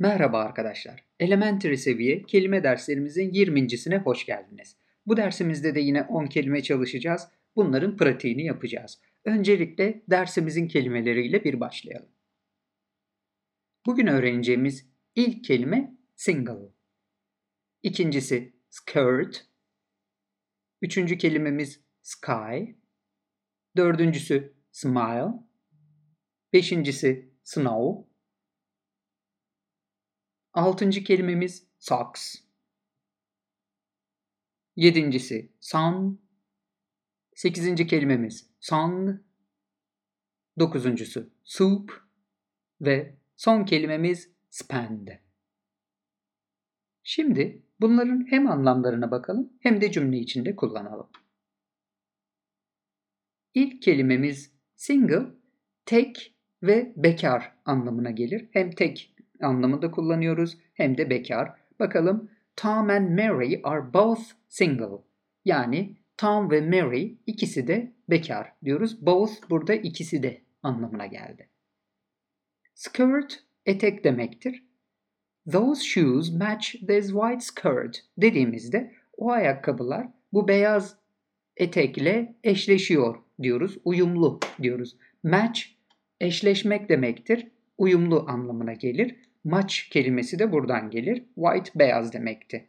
[0.00, 1.04] Merhaba arkadaşlar.
[1.20, 4.76] Elementary seviye kelime derslerimizin 20.sine hoş geldiniz.
[5.06, 7.28] Bu dersimizde de yine 10 kelime çalışacağız.
[7.56, 9.00] Bunların pratiğini yapacağız.
[9.24, 12.08] Öncelikle dersimizin kelimeleriyle bir başlayalım.
[13.86, 16.72] Bugün öğreneceğimiz ilk kelime single.
[17.82, 19.46] İkincisi skirt.
[20.82, 22.64] Üçüncü kelimemiz sky.
[23.76, 25.32] Dördüncüsü smile.
[26.52, 28.07] Beşincisi snow.
[30.58, 32.34] Altıncı kelimemiz socks.
[34.76, 36.20] Yedincisi sun.
[37.34, 39.20] Sekizinci kelimemiz song.
[40.58, 42.02] Dokuzuncusu soup.
[42.80, 45.08] Ve son kelimemiz spend.
[47.02, 51.10] Şimdi bunların hem anlamlarına bakalım hem de cümle içinde kullanalım.
[53.54, 55.26] İlk kelimemiz single,
[55.86, 58.48] tek ve bekar anlamına gelir.
[58.52, 61.52] Hem tek anlamında kullanıyoruz hem de bekar.
[61.80, 65.02] Bakalım Tom and Mary are both single.
[65.44, 69.06] Yani Tom ve Mary ikisi de bekar diyoruz.
[69.06, 71.48] Both burada ikisi de anlamına geldi.
[72.74, 74.64] Skirt etek demektir.
[75.52, 80.96] Those shoes match this white skirt dediğimizde o ayakkabılar bu beyaz
[81.56, 83.78] etekle eşleşiyor diyoruz.
[83.84, 84.96] Uyumlu diyoruz.
[85.22, 85.60] Match
[86.20, 87.48] eşleşmek demektir.
[87.78, 89.16] Uyumlu anlamına gelir.
[89.48, 91.24] Maç kelimesi de buradan gelir.
[91.34, 92.68] White beyaz demekti.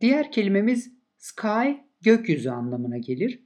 [0.00, 3.44] Diğer kelimemiz sky gökyüzü anlamına gelir.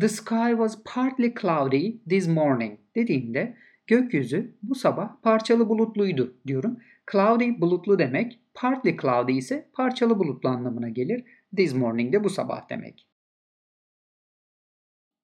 [0.00, 6.78] The sky was partly cloudy this morning dediğimde gökyüzü bu sabah parçalı bulutluydu diyorum.
[7.12, 11.24] Cloudy bulutlu demek, partly cloudy ise parçalı bulutlu anlamına gelir.
[11.56, 13.07] This morning de bu sabah demek.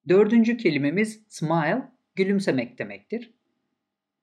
[0.08, 1.82] Dördüncü kelimemiz smile,
[2.14, 3.34] gülümsemek demektir.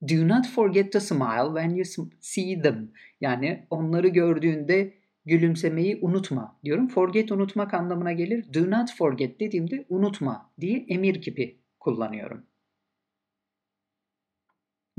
[0.07, 2.91] Do not forget to smile when you see them.
[3.21, 4.93] Yani onları gördüğünde
[5.25, 6.87] gülümsemeyi unutma diyorum.
[6.87, 8.53] Forget unutmak anlamına gelir.
[8.53, 12.45] Do not forget dediğimde unutma diye emir kipi kullanıyorum.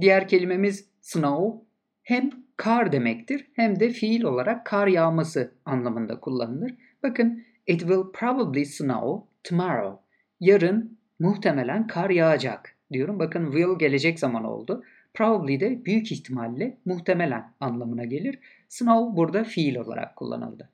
[0.00, 1.66] Diğer kelimemiz snow
[2.02, 6.74] hem kar demektir hem de fiil olarak kar yağması anlamında kullanılır.
[7.02, 10.01] Bakın it will probably snow tomorrow
[10.42, 13.18] yarın muhtemelen kar yağacak diyorum.
[13.18, 14.84] Bakın will gelecek zaman oldu.
[15.14, 18.38] Probably de büyük ihtimalle muhtemelen anlamına gelir.
[18.68, 20.70] Snow burada fiil olarak kullanıldı.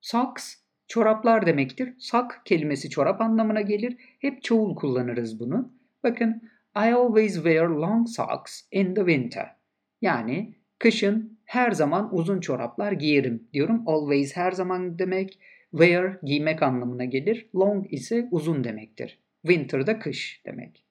[0.00, 0.54] Socks
[0.88, 1.94] çoraplar demektir.
[1.98, 3.96] Sock kelimesi çorap anlamına gelir.
[4.18, 5.72] Hep çoğul kullanırız bunu.
[6.02, 6.42] Bakın
[6.76, 9.56] I always wear long socks in the winter.
[10.02, 13.82] Yani kışın her zaman uzun çoraplar giyerim diyorum.
[13.86, 15.38] Always her zaman demek.
[15.72, 17.48] Wear giymek anlamına gelir.
[17.54, 19.18] Long ise uzun demektir.
[19.42, 20.84] Winter da kış demek.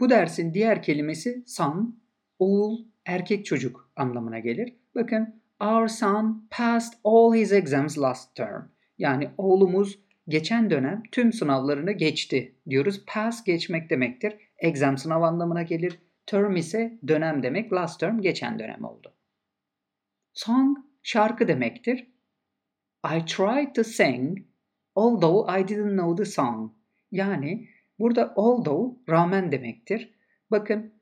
[0.00, 2.00] Bu dersin diğer kelimesi son,
[2.38, 4.76] oğul, erkek çocuk anlamına gelir.
[4.94, 8.62] Bakın, our son passed all his exams last term.
[8.98, 13.04] Yani oğlumuz geçen dönem tüm sınavlarını geçti diyoruz.
[13.06, 14.36] Pass geçmek demektir.
[14.58, 15.98] Exam sınav anlamına gelir.
[16.26, 17.72] Term ise dönem demek.
[17.72, 19.14] Last term geçen dönem oldu.
[20.32, 22.06] Song şarkı demektir.
[23.06, 24.38] I tried to sing
[24.94, 26.72] although I didn't know the song.
[27.10, 30.14] Yani burada although rağmen demektir.
[30.50, 30.92] Bakın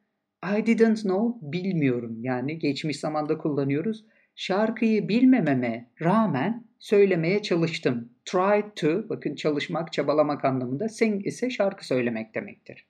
[0.57, 4.05] I didn't know bilmiyorum yani geçmiş zamanda kullanıyoruz.
[4.35, 8.13] Şarkıyı bilmememe rağmen söylemeye çalıştım.
[8.25, 10.89] Tried to bakın çalışmak, çabalamak anlamında.
[10.89, 12.87] Sing ise şarkı söylemek demektir.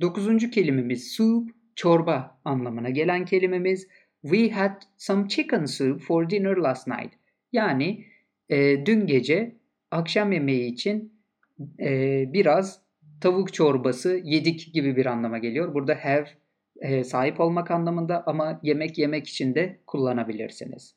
[0.00, 3.88] Dokuzuncu kelimemiz soup çorba anlamına gelen kelimemiz
[4.22, 7.12] We had some chicken soup for dinner last night.
[7.52, 8.04] Yani
[8.48, 9.56] e, dün gece
[9.90, 11.12] akşam yemeği için
[11.80, 12.80] e, biraz
[13.20, 15.74] tavuk çorbası yedik gibi bir anlama geliyor.
[15.74, 16.28] Burada have
[16.80, 20.94] e, sahip olmak anlamında ama yemek yemek için de kullanabilirsiniz.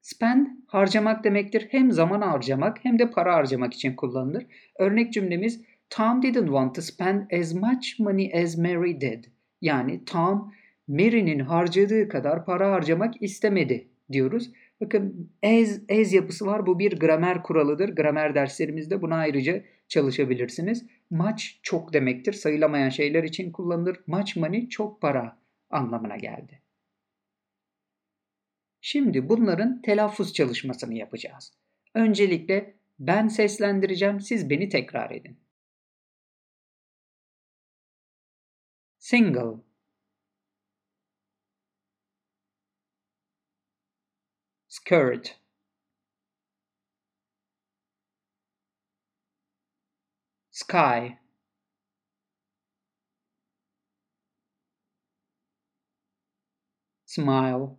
[0.00, 1.68] Spend harcamak demektir.
[1.70, 4.46] Hem zaman harcamak hem de para harcamak için kullanılır.
[4.78, 9.24] Örnek cümlemiz Tom didn't want to spend as much money as Mary did.
[9.60, 10.52] Yani Tom
[10.88, 14.50] Mary'nin harcadığı kadar para harcamak istemedi diyoruz.
[14.80, 16.66] Bakın as, as yapısı var.
[16.66, 17.88] Bu bir gramer kuralıdır.
[17.88, 20.86] Gramer derslerimizde buna ayrıca çalışabilirsiniz.
[21.10, 22.32] Much çok demektir.
[22.32, 24.00] Sayılamayan şeyler için kullanılır.
[24.06, 25.38] Much money çok para
[25.70, 26.60] anlamına geldi.
[28.80, 31.52] Şimdi bunların telaffuz çalışmasını yapacağız.
[31.94, 35.36] Öncelikle ben seslendireceğim, siz beni tekrar edin.
[39.04, 39.62] single.
[44.68, 45.36] Skirt.
[50.50, 51.18] Sky.
[57.06, 57.78] Smile.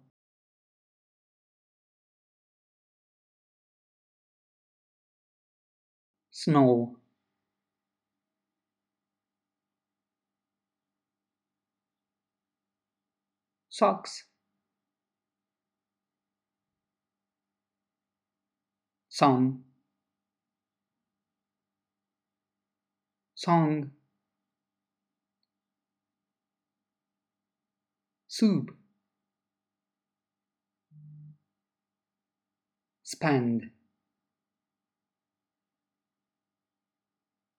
[6.32, 6.98] Snow.
[13.80, 14.24] Socks.
[19.10, 19.66] Sun
[23.36, 23.92] song.
[28.28, 28.70] Soup.
[33.04, 33.62] Spend.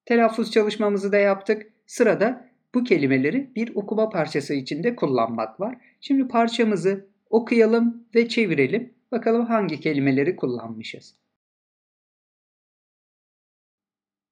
[0.05, 1.73] Telaffuz çalışmamızı da yaptık.
[1.87, 2.46] Sırada
[2.77, 5.77] bu kelimeleri bir okuma parçası içinde kullanmak var.
[6.01, 8.93] Şimdi parçamızı okuyalım ve çevirelim.
[9.11, 11.15] Bakalım hangi kelimeleri kullanmışız.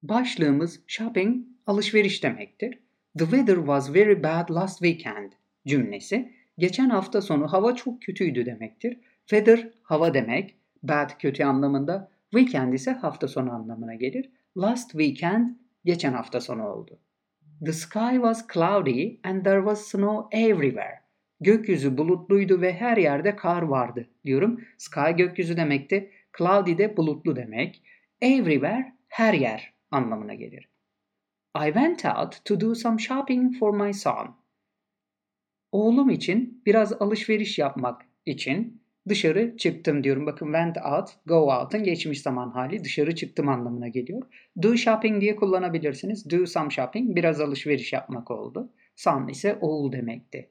[0.02, 2.78] Başlığımız shopping alışveriş demektir.
[3.18, 5.32] The weather was very bad last weekend
[5.66, 9.00] cümlesi geçen hafta sonu hava çok kötüydü demektir.
[9.20, 14.30] Weather hava demek, bad kötü anlamında, weekend ise hafta sonu anlamına gelir.
[14.56, 15.48] Last weekend
[15.84, 17.00] geçen hafta sonu oldu.
[17.64, 21.00] The sky was cloudy and there was snow everywhere.
[21.40, 24.60] Gökyüzü bulutluydu ve her yerde kar vardı diyorum.
[24.78, 26.10] Sky gökyüzü demekti.
[26.38, 27.82] Cloudy de bulutlu demek.
[28.20, 30.68] Everywhere her yer anlamına gelir.
[31.56, 34.36] I went out to do some shopping for my son.
[35.72, 40.26] Oğlum için biraz alışveriş yapmak için dışarı çıktım diyorum.
[40.26, 44.22] Bakın went out, go out'ın geçmiş zaman hali dışarı çıktım anlamına geliyor.
[44.62, 46.30] Do shopping diye kullanabilirsiniz.
[46.30, 48.72] Do some shopping biraz alışveriş yapmak oldu.
[48.96, 50.50] Son ise oğul demekti.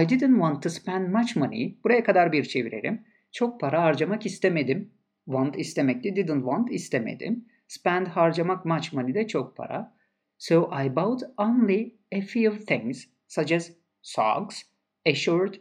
[0.00, 1.78] I didn't want to spend much money.
[1.84, 3.04] Buraya kadar bir çevirelim.
[3.32, 4.90] Çok para harcamak istemedim.
[5.24, 6.16] Want istemekti.
[6.16, 7.44] Didn't want istemedim.
[7.68, 9.94] Spend harcamak much money de çok para.
[10.38, 13.70] So I bought only a few things such as
[14.02, 14.62] socks,
[15.06, 15.60] a shirt,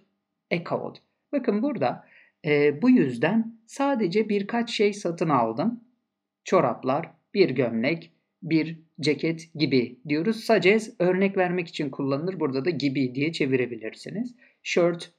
[0.51, 1.01] a coat.
[1.31, 2.05] Bakın burada
[2.45, 5.83] e, bu yüzden sadece birkaç şey satın aldım.
[6.43, 8.13] Çoraplar, bir gömlek,
[8.43, 10.43] bir ceket gibi diyoruz.
[10.43, 12.39] Such örnek vermek için kullanılır.
[12.39, 14.35] Burada da gibi diye çevirebilirsiniz.
[14.63, 15.11] Shirt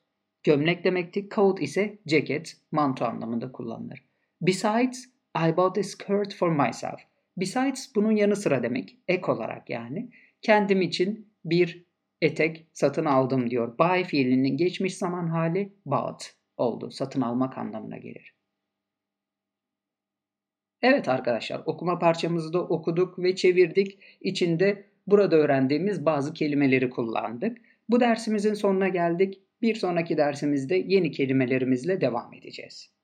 [0.43, 1.29] gömlek demekti.
[1.29, 4.05] Coat ise ceket, manto anlamında kullanılır.
[4.41, 5.05] Besides,
[5.49, 7.01] I bought a skirt for myself.
[7.37, 8.99] Besides bunun yanı sıra demek.
[9.09, 10.11] Ek olarak yani.
[10.43, 11.85] Kendim için bir
[12.21, 13.79] etek satın aldım diyor.
[13.79, 16.91] Buy fiilinin geçmiş zaman hali bought oldu.
[16.91, 18.35] Satın almak anlamına gelir.
[20.83, 23.99] Evet arkadaşlar okuma parçamızı da okuduk ve çevirdik.
[24.21, 27.59] İçinde burada öğrendiğimiz bazı kelimeleri kullandık.
[27.89, 29.41] Bu dersimizin sonuna geldik.
[29.63, 33.00] Bir sonraki dersimizde yeni kelimelerimizle devam edeceğiz.